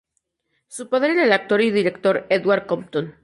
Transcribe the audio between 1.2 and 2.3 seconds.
el actor y director